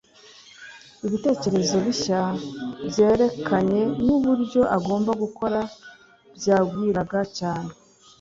ibitekerezo 1.05 1.75
bishya 1.85 2.21
byerekeranye 2.89 3.81
n'uburyo 4.05 4.61
agomba 4.77 5.11
gukora 5.21 5.59
byagwiraga 6.37 7.19
cyane 7.37 7.71